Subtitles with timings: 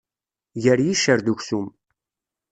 [0.63, 1.67] Gar yiccer d uksum.